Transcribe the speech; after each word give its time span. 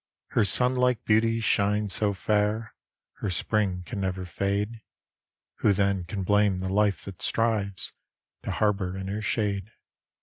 Her 0.29 0.43
Sunne 0.43 0.73
like 0.75 1.05
beauty 1.05 1.39
shines 1.41 1.93
so 1.93 2.11
fayre, 2.15 2.73
Her 3.17 3.29
Spring 3.29 3.83
can 3.85 4.01
never 4.01 4.25
fade; 4.25 4.81
Who 5.57 5.73
then 5.73 6.05
can 6.05 6.23
blame 6.23 6.59
the 6.59 6.73
life 6.73 7.05
that 7.05 7.21
strives 7.21 7.93
To 8.41 8.49
harbour 8.49 8.97
in 8.97 9.09
her 9.09 9.21
shade? 9.21 9.69